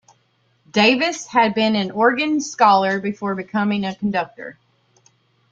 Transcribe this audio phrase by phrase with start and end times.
[0.71, 4.57] Davis had been an organ scholar before becoming a conductor.